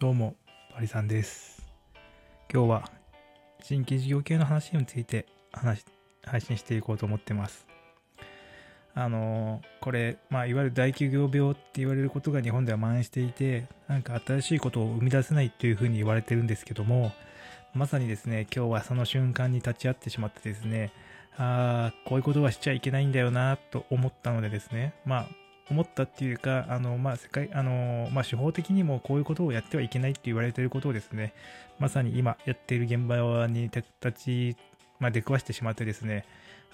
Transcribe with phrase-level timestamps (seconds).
[0.00, 0.34] どうも、
[0.72, 1.62] パリさんです。
[2.50, 2.90] 今日は
[3.62, 5.84] 新規事業系の話について話
[6.24, 7.66] 配信していこうと思ってます。
[8.94, 17.12] あのーこれ、まあ、いわゆる大企業病って言われることが日本では蔓延していて、なんか新しいことを生み出せないというふうに言われてるんですけども、
[17.74, 20.92] まさにですね、今日はその瞬間に立ち会ってしまってですね、
[21.36, 25.28] ああ、こういうことはしちゃいけないんだよなと思ったのでですね、まあ、
[25.70, 31.32] 思ったっていうか、あの、まあ、世界、あの、まあ、手法的にもこういうことをやってはいけないって言われていることをですね、
[31.78, 34.56] まさに今やっている現場に立ち、
[34.98, 36.24] まあ、出くわしてしまってですね、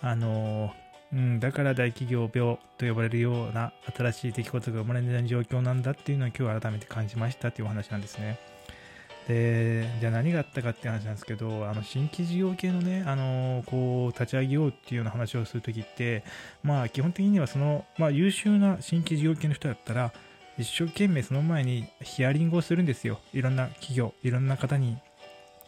[0.01, 0.73] あの、
[1.13, 8.39] うん、だから大企業病と呼ばれるような新しい出来事が生まれない状況なんだっていうのを今日改めて感じましたっていうお話なんですね。
[9.29, 16.23] で、じゃあ何があったかって話なんですけど、あの新規事業系のね、あのこう立ち上げようっていうような話をするときって、
[16.63, 20.13] まあ基本的にはその、まあ優秀な新規事業系の人だったら、
[20.59, 23.19] 一生懸命その前にヒアリングをするんですよ。
[23.33, 24.97] いろんな企業、いろんな方に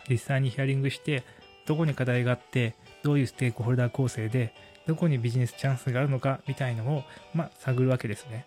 [0.09, 1.25] 実際にヒアリングして、
[1.67, 4.55] どこに課題があって、どういうステークホルダー構成で、
[4.87, 8.47] どこにビジネスチャンスがあるのかみたいのを、まあ、探るわけですね。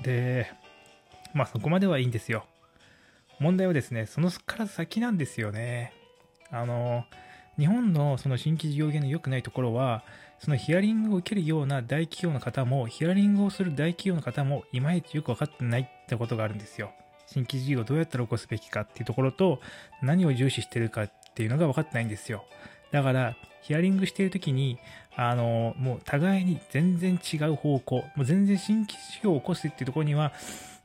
[0.00, 0.50] で、
[1.34, 2.46] まあそこまではいいんですよ。
[3.40, 5.92] 問題はですね、そのから先なんですよね。
[6.50, 7.04] あの、
[7.58, 10.02] 日本のその新規事業系の良くないところは、
[10.38, 16.92] そのヒアリングを受けるような大企業の方も、ヒアリングをする大企業の方も、いまいちよく分かってないってことがあるんですよ。
[17.26, 19.60] 新規事業をどうやったら起こすべきかっていうところと、
[20.02, 22.44] 何を重視してるかっていうのが分かってないんですよ。
[22.92, 24.78] だから、ヒアリングしているときに、
[25.16, 30.32] あの、もう互いに全然違う方向、もう全然新規事業を起こすっていうところには、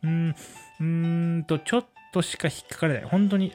[0.03, 3.03] うーん、うーんと、ちょっとしか引っかからない。
[3.03, 3.51] 本当に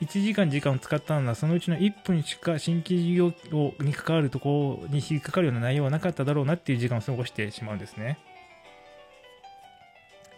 [0.00, 3.32] 1時間時間を使ったのは、そのうちの1分しか新規事業
[3.80, 8.18] に関わるところに引っかかるような内容はなかっただろうなっていう時間を過ごしてしまうんですね。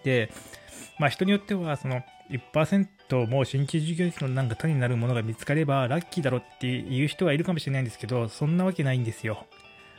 [0.05, 0.31] で、
[0.99, 9.47] まあ人によっては、その1%も新規事業費のなんか種になるものが見つかればラッキーだろっていう人はいるかもしれないんですけど、そんなわけないんですよ。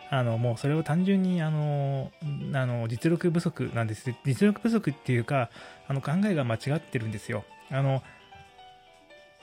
[0.09, 2.12] あの、もうそれは単純に、あの、
[2.53, 4.13] あの、実力不足なんです。
[4.25, 5.50] 実力不足っていうか、
[5.88, 7.44] あの、考えが間違ってるんですよ。
[7.69, 8.01] あの、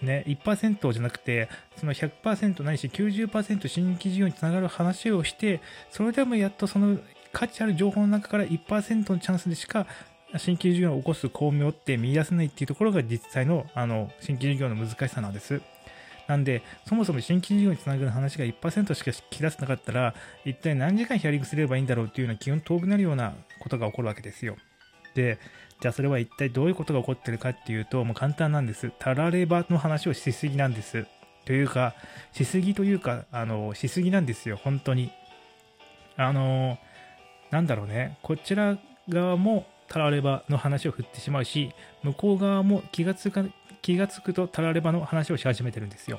[0.03, 5.61] ね、1%じゃなくて、その100%ないし90%新規事業につながる話をして、
[5.91, 6.99] それでもやっとその
[7.33, 9.87] 価値ある情報の中から1%のチャンスでしか
[10.39, 15.61] 新規事業を起こす巧妙って見出せないっていうところが実際のあの新規事業の難しさなんです。
[16.27, 20.15] なんで、そもそも新規事業につながる話が1%しか聞き出せなかったら、
[20.45, 24.57] 一体何時間ヒアリングすればいいんだろうっていうような気温遠くなるようなことが起こるわけですよ。
[25.15, 25.39] で、
[25.81, 28.91] じゃあそれは一体どういうことが起こってるかっていうと、もう簡単なんです。
[28.99, 31.07] たらればの話をしすぎなんです。
[31.45, 31.95] というか、
[32.33, 35.13] しすぎというか、あの、しすぎなんですよ、本当に。
[36.17, 36.79] あの、
[37.51, 43.45] なんだろうね、こちら側もたらればの話を振ってしまうし、向こう側も気がつか、
[43.85, 46.19] 気がつくとたらればの話をし始めてるんですよ。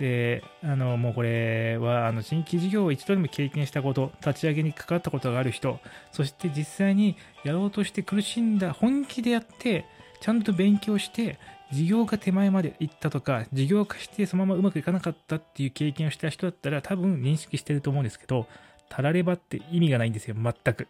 [0.00, 5.78] で、あの、もうこれは、あの、新規事業を一度でも経験したこと、立ち上げに関わったことがある人、
[6.10, 9.84] そして実際にやろうとして苦しんだ、本気でやって、
[10.20, 11.38] ちゃんと勉強して、
[11.70, 18.48] 事業が手前まで行ったとか、事業化してそのままうまくいかなかったっていう経験をした人だったら多分認識してると思うんですけど、
[18.88, 20.88] たらればって意味がないんですよ、全く。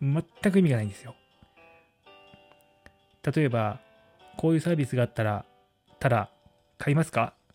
[0.00, 0.22] 全
[0.52, 1.16] く意味がないんですよ。
[3.34, 3.80] 例えば、
[4.40, 5.44] こういうサービスがあったら、
[5.98, 6.30] ただ、
[6.78, 7.34] 買いますか？
[7.34, 7.46] っ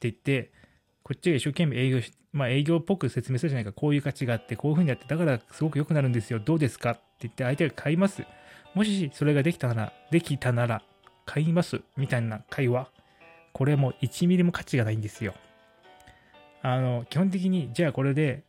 [0.00, 0.52] て言って、
[1.02, 6.92] こっちが一生懸命営業し、まあ営業っぽく説明するじゃないか、こういう価値があって、こういう風にやって、だからすごく良くなるんですよ、どうですか？
[6.92, 8.22] って言って相手が買います。
[8.76, 10.82] もしそれができたなら、できたなら、
[11.26, 12.88] 買いますみたいな会話。
[13.52, 15.34] これも1ミリも価値がないんですよ。
[16.62, 18.44] あの、基本的に、じゃあこれで、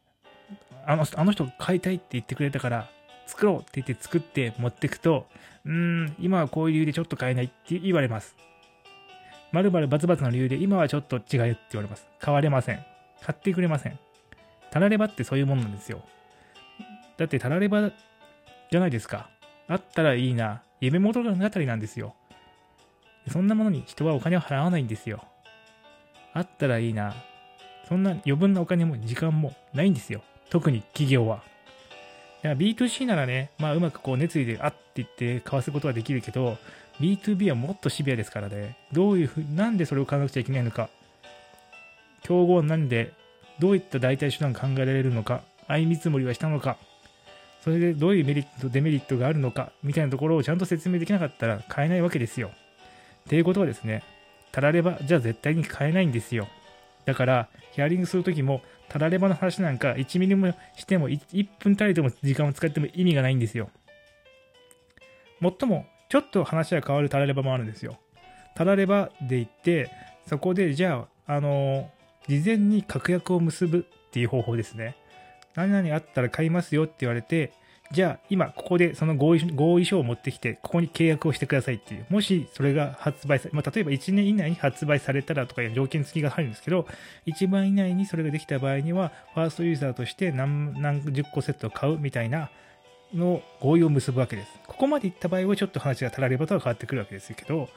[0.86, 2.90] あのあの人買いたいって言ってくれたから、
[3.26, 5.28] 作ろうって言って作って持ってくと、
[5.66, 8.36] うーん、今はこういう理由でちょっと買えないって言われます。
[9.52, 11.32] まるまるバツバツの理由で今はちょっと違うって
[11.72, 12.08] 言われます。
[12.20, 12.86] 買われません。
[13.22, 14.00] 買ってくれません。
[14.72, 16.02] たらればってそういうもんなんですよ。
[17.18, 17.92] だってたられば
[18.72, 19.30] じゃないですか。
[19.68, 20.62] あったらいいな。
[20.80, 22.16] 夢物語なんですよ。
[23.30, 25.24] そんなものに人はお金を払わないんですよ。
[26.34, 27.14] あったらいいな。
[27.88, 30.22] そんな余分なお金も時間もないんですよ。
[30.50, 31.44] 特に企業は。
[32.44, 36.58] いや B2C ならね、まあうまくこう熱意であって言って買わすことはできるけど、
[37.00, 38.78] B2B はもっとシビアですからね。
[38.92, 40.90] どういうふう、なんでそれを買わなくちゃいけないのか。
[42.24, 43.14] 競合なんで、
[43.60, 45.44] どういった代替手段考えられるのか。
[45.68, 46.78] 相見積もりはしたのか。
[47.64, 49.72] それでどういうメリット、デメリットがあるのか。
[49.84, 52.50] みたいなところをちゃんと説明できなかったら買えないわけですよ。
[52.50, 54.04] っていうことはですね、
[54.52, 56.48] たらればじゃあ絶対に買えないんですよ。
[57.06, 58.62] だから、ヒアリングするときも、
[58.92, 63.70] たらればの話なんか1ミリもしても 1, 1分たりとも時間を使っても意味がないんですよ。
[65.40, 67.98] もっともちょっと話が変わるタラレバもあるんですよ。
[68.54, 69.90] タラレバで行って、
[70.28, 71.90] そこで、じゃあ、あの
[72.28, 74.98] 事前に確約を結ぶっていう方法ですね。
[75.56, 77.54] 何々あったら買いますよって言われて、
[77.92, 82.06] じゃあ今ここでその合意合意書を持ってきて、ここに契約をしてくださいっていう。
[82.10, 86.88] もしそれが発売され、まあ、例えば1年以内に発売されたらとかいう条件付きが入るんですけど、
[87.28, 92.50] 1番以内にそれができた場合には、ファーストユーザーとして何何十個セットを買うみたいな
[93.14, 94.50] の合意を結ぶわけです。
[94.68, 97.70] ここまでいった場合はちょっと話が足らればとは変わってくるわけですけど、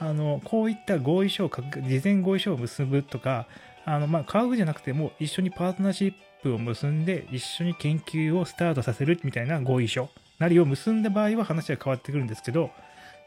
[0.00, 3.46] あの、こういった合意書を、事前合意書を結ぶとか、
[3.84, 10.08] あの、まあ、買うじゃなくても、一緒にパートナーシップを結んで、一緒に研究をスタートさせるみたいな合意書
[10.38, 12.70] なりを結んだ場合は話は変わってくるんですけど、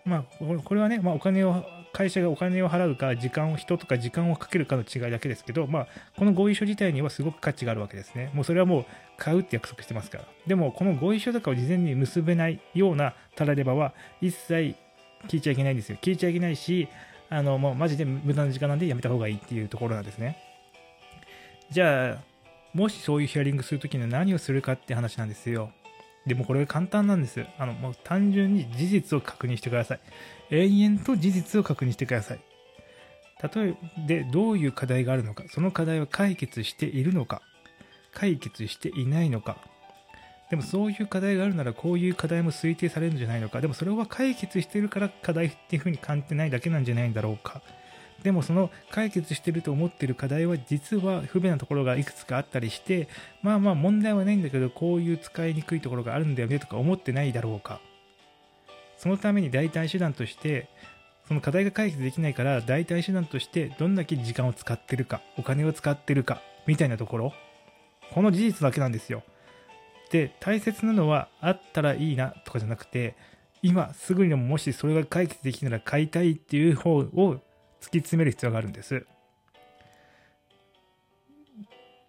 [0.05, 0.23] まあ、
[0.63, 1.63] これはね、まあ、お金を、
[1.93, 5.87] 会社がお金を払うか、時間を、人とか時間をかけるかの違いだけですけど、まあ、
[6.17, 8.31] この合意書自体にはすごく価値があるわけですね。
[8.33, 8.85] もうそれはもう
[9.17, 10.25] 買うって約束してますから。
[10.47, 14.75] でも、この合意書とかを事前に結べないようなタラレバは一切
[15.27, 15.97] 聞いちゃいけないんですよ。
[16.01, 16.89] 聞いちゃいけないし、
[17.29, 20.37] あの、もうマジで無駄な時間なんでやめた方がいいっていうところなんですね。
[21.69, 22.32] じゃあ、
[22.73, 25.71] もしそういうヒアリングするときには何をするかって話なんですよ。
[26.25, 27.45] でもこれが簡単なんです。
[27.57, 29.99] あの、もう単純に事実を確認してください。
[30.49, 32.39] 延々と事実を確認してください。
[33.55, 33.75] 例え
[34.07, 37.41] で、どういう課題があるのか、その課題は解決しているのか、
[38.13, 39.57] 解決していないのか、
[40.49, 43.59] でもそういう課題があるならこういう課題も推定されるんじゃないのか。
[43.59, 47.63] でもそれは解決しているから課題っていうふうに感じてないだけなんじゃないんだろうか。
[48.23, 53.07] でもその解決してると思ってる課題は実は不便なところがいくつかあったりして、
[53.41, 57.79] まあまあ問題はないんだけどこういう使いにくいところがあるんだよねとか思ってないだろうか。
[58.97, 60.69] そのために代替手段として、
[61.27, 67.33] その課題が解決できないから代替手段としてどんだけ時間を使ってるか、お金を使ってるか、みたいなところ。
[68.13, 69.23] この事実だけなんですよ。
[70.13, 73.15] で大切なのはあったらいいなとかじゃなくて
[73.63, 77.41] 今すぐにでももしそれが解決できたら買いたいっていう方を
[77.83, 79.05] 突き詰める必要があるんです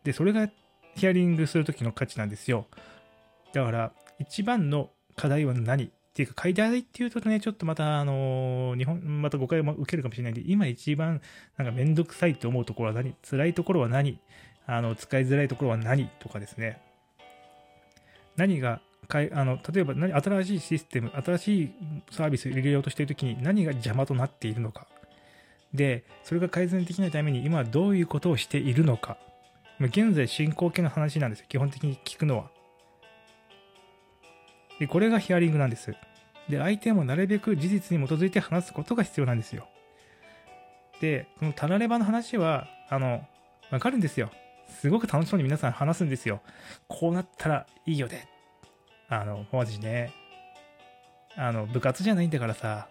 [0.04, 0.48] でそれが
[0.94, 2.66] ヒアリングする時の価値なんですよ
[3.52, 11.20] だから一番の課題は何っていうか、買いたいっていうとね、ちょっとまた、あの、日本、また誤解も受けるかもしれないんで、今一番、
[11.56, 13.16] なんかめんどくさいと思うところは何？
[13.28, 14.20] 辛いところは何？
[14.64, 16.80] あの、使いづらいところは何とかですね。
[18.36, 21.72] 何がかいあの例えば何新しいシステム、新しい
[22.10, 24.86] サービスを入れようとしているときに何が邪魔となっているのか。
[25.74, 29.18] で、それが改善できないために今はどういうことをしているのか。
[29.80, 31.46] 現在進行形の話なんですよ。
[31.48, 32.50] 基本的に聞くのは。
[34.78, 35.94] で、これがヒアリングなんです。
[36.48, 39.66] で、相手もなるべく事実に基づいて話すことが必要なんですよ。
[41.00, 43.26] で、このタラレバの話は、あの、
[43.70, 44.30] わかるんですよ。
[44.68, 46.40] すごく楽しそうに皆さん話すんですよ。
[46.86, 48.28] こうなったらいいよね。
[49.08, 50.12] あの、マジね。
[51.36, 52.88] あの、部活じゃないんだからさ、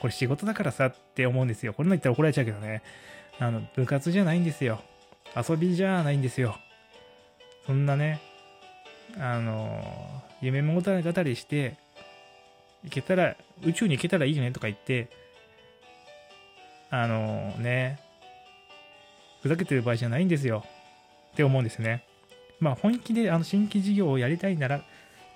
[0.00, 1.74] これ仕事だからさって思うんですよ。
[1.74, 2.82] これの言ったら怒られちゃうけどね。
[3.38, 4.80] あの、部活じゃないんですよ。
[5.36, 6.56] 遊びじゃないんですよ。
[7.66, 8.20] そんなね、
[9.18, 11.76] あの、夢物語りして、
[12.84, 15.08] 行けたら、宇宙に行けたらいいよねとか言って、
[16.90, 18.00] あのね、
[19.42, 20.64] ふざけてる場合じゃないんですよ。
[21.32, 22.04] って思うんですね。
[22.60, 24.82] まあ本気であの新規事業をやりたいならっ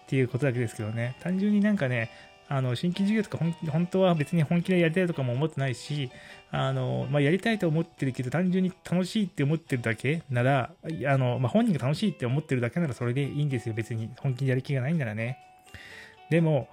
[0.08, 2.11] ていうことだけですけどね、単純になんかね、
[2.55, 3.39] あの新規事業とか
[3.71, 6.11] 本当は別に本気でやりたいとかも思ってないし、
[6.51, 15.39] あのまあ、やりたいと思ってるけど単純に楽しいって思ってるだけなら、あのまあ、本人が楽しいって思ってるだけならそれでいいんですよ、別に本気でやる気がないんならね。
[16.29, 16.69] でも、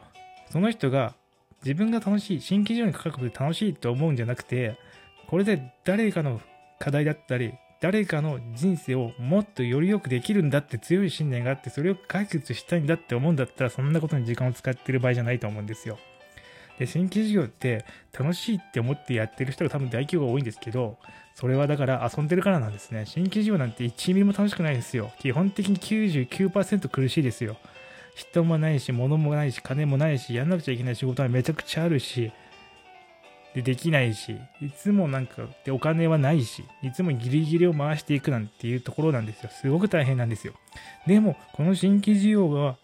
[0.50, 1.16] その人が
[1.64, 4.78] 自分が楽しい、新規事業にかかることで楽しいと思うんじゃなくて、
[5.28, 6.42] これで誰かの
[6.78, 15.98] 課題だったり、誰かの人生をもっとより良くできるんだって強い信念があって、それを解決したいんだって思うんだったら、そんなことに時間を使ってる場合じゃないと思うんですよ。
[16.78, 17.86] で、新規事業って
[18.18, 20.98] 楽しいって思ってやってる人が多分大規模が多いんですけど、
[21.36, 23.06] それはだから遊んでるからなんですね。
[23.06, 25.12] 新規事業なんて1ミリも楽しくないですよ。
[25.20, 27.56] 基本的に99%苦しいですよ。
[28.16, 32.34] 人もないし、物もないし、金もないし、やんなくちゃいけない仕事はめちゃくちゃあるし、
[33.56, 39.50] でできないし、いつもなんかでお金はないし、いつもギリギリを回していくなんていうところなんですよ。
[39.50, 40.54] すごく大変なんですよ。
[41.08, 42.78] でも、この新規事業が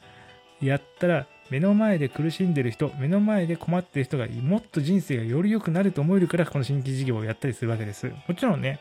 [0.61, 8.11] やったら、目の前で苦しんでる人、目の前で困ってる人がもっと人生がより良くなると思えるから、この新規事業をやったりするわけです。
[8.27, 8.79] もちろんね、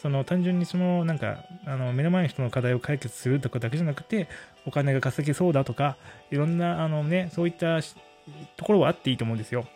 [0.00, 4.28] その単純にそのなんかあの目の前の人の課題を解決するとかだけじゃなくて
[4.66, 5.98] お金が稼げそうだとか
[6.30, 7.80] いろんなあのねそういった
[8.56, 9.66] ところはあっていいと思うんですよ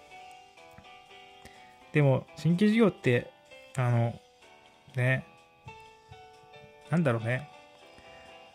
[1.94, 3.30] でも、新規事業って、
[3.76, 4.20] あの、
[4.96, 5.24] ね、
[6.90, 7.48] なんだろうね。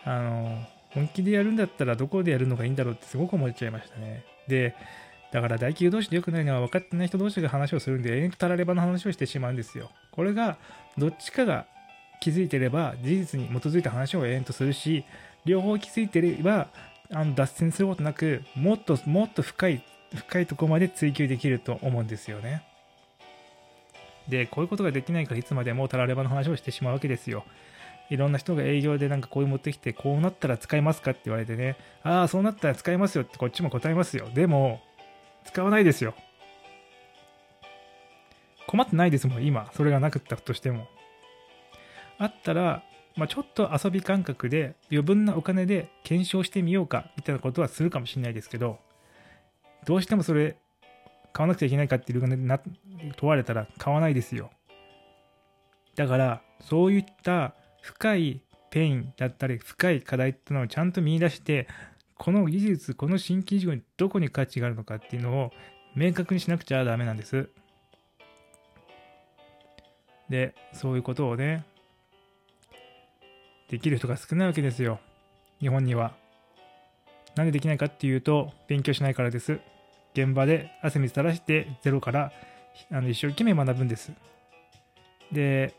[0.03, 4.25] あの、本気でやるんだったらどこでやるのがいいんだろうってすごく思っちゃいましたね。
[4.49, 4.75] で、
[5.31, 9.89] だから大企業同士で良くないのは分かってない人同士が話をするんで、永遠とたらればの話をしてしまうんですよ。
[10.11, 10.57] これが、
[10.97, 11.65] どっちかが
[12.19, 15.05] 気づいてれば、事実に基づいた話を永遠とするし、
[15.45, 16.67] 両方気づいてれば、
[17.11, 22.63] あの脱線することなく、もっともっと深い、深いとこまで追求できると思うんですよね。
[24.29, 27.43] で、こういうことができないからいつまでもたらればの話をしてしまうわけですよ。
[28.09, 34.29] いろんな人が営業でなんかこういう持ってきて、こうなったら使いますかって言われてね、ああ、そうなったら使いますよってこっちも答えますよ。
[34.33, 34.81] でも、
[35.45, 36.13] 使わないですよ。
[38.67, 39.71] 困ってないですもん、今。
[39.73, 40.87] それがなかったとしても。
[42.17, 42.83] あったら、
[43.15, 48.79] まあ、ちょっと遊び感覚で余分なお金で検証してみようかみたいなことはするかもしれないですけど、
[49.85, 50.55] どうしてもそれ
[51.33, 52.59] 買わなくちゃいけないかっていうな
[53.17, 54.51] 問われたら買わないですよ。
[55.95, 61.67] だから、そういった深いペインだったり深い課題っていうのをちゃんと見出して
[62.17, 65.51] この技術この新規事業にどこに価値があるのかっていうのを
[65.95, 67.49] 明確にしなくちゃダメなんです。
[70.29, 71.65] でそういうことをね
[73.69, 74.99] できる人が少ないわけですよ。
[75.59, 76.13] 日本には。
[77.35, 79.59] なんでできないかっていうと勉強しないからです。
[80.23, 82.31] 現場で汗水垂らしてゼロから
[82.91, 84.11] あの一生懸命学ぶんです。
[85.31, 85.73] で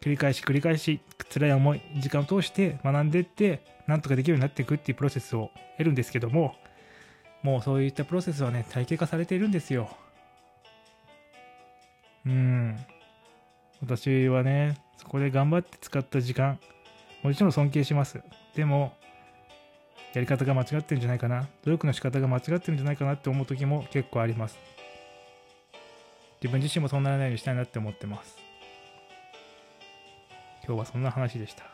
[0.00, 1.00] 繰り返し繰り返し
[1.32, 6.54] 辛い思い時間を通して学んでいってなんとかできるようになっていくっていうプロセスを得るんですけども
[7.42, 9.90] もうそういったプロセスはね体系化されているんですよ。
[12.26, 12.76] うん。
[13.82, 16.58] 私はねそこで頑張って使った時間
[17.22, 18.22] もちろん尊敬します。
[18.54, 18.94] でも
[20.14, 21.48] やり方が間違ってるんじゃないかな。
[21.64, 24.56] 努力の仕方が間違ってるんじゃないかなって思う時も結構あります。
[26.40, 28.36] 自分自身もそうならないようにしたいなって思ってます。
[30.64, 31.73] 今日はそんな話でした。